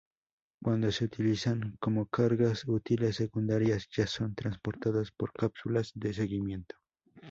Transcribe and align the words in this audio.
Cuando 0.63 0.91
se 0.91 1.05
utilizan 1.05 1.75
como 1.79 2.07
cargas 2.07 2.67
útiles 2.67 3.17
secundarias, 3.17 3.87
ya 3.95 4.07
son 4.07 4.33
transportados 4.33 5.11
por 5.11 5.31
cápsulas 5.31 5.91
de 5.93 6.11
seguimiento. 6.11 6.75